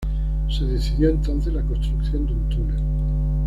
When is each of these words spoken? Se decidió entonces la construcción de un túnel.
Se 0.49 0.65
decidió 0.65 1.09
entonces 1.09 1.53
la 1.53 1.61
construcción 1.61 2.25
de 2.25 2.33
un 2.33 2.49
túnel. 2.49 2.81